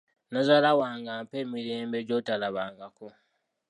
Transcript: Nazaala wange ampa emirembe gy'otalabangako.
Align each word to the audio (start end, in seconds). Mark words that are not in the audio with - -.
Nazaala 0.31 0.69
wange 0.79 1.11
ampa 1.17 1.35
emirembe 1.43 1.97
gy'otalabangako. 2.07 3.07